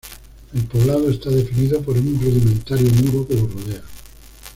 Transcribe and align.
El 0.55 0.63
poblado 0.63 1.11
está 1.11 1.29
definido 1.29 1.79
por 1.83 1.95
un 1.95 2.19
rudimentario 2.19 2.89
muro 2.89 3.27
que 3.27 3.35
lo 3.35 3.45
rodea. 3.47 3.83